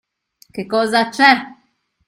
Che 0.53 0.65
cosa 0.65 1.09
c'è? 1.11 1.31